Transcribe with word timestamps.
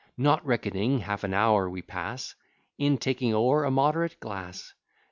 Not 0.17 0.43
reckoning 0.43 1.01
half 1.01 1.23
an 1.23 1.31
hour 1.31 1.69
we 1.69 1.83
pass 1.83 2.33
In 2.79 2.97
talking 2.97 3.35
o'er 3.35 3.63
a 3.65 3.69
moderate 3.69 4.19
glass. 4.19 4.73